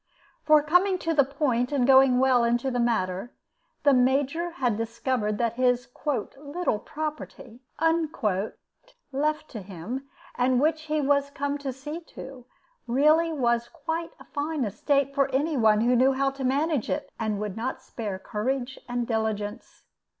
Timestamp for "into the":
2.43-2.79